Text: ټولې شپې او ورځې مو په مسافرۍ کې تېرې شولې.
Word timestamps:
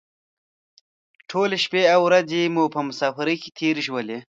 ټولې 1.29 1.57
شپې 1.65 1.83
او 1.93 2.01
ورځې 2.07 2.41
مو 2.53 2.63
په 2.73 2.79
مسافرۍ 2.87 3.35
کې 3.41 3.49
تېرې 3.59 3.81
شولې. 3.87 4.19